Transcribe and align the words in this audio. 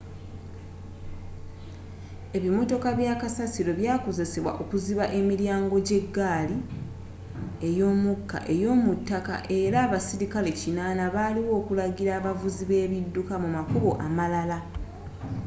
ebimmotoka 2.37 2.89
bya 2.97 3.13
kasasiro 3.21 3.71
byakozesebwa 3.79 4.51
okuziba 4.61 5.05
emiryango 5.19 5.73
egya 5.81 5.95
eggaali 6.01 6.57
y'omukka 7.79 8.37
ey'omu 8.53 8.91
ttaka 8.99 9.35
era 9.61 9.77
abaserikale 9.85 10.49
80 10.63 11.13
baaliwo 11.15 11.51
okulagirira 11.61 12.13
abavuzi 12.17 12.63
be 12.69 12.75
ebidduka 12.85 13.33
mu 13.43 13.49
makubo 13.57 13.89
amalala 14.05 14.59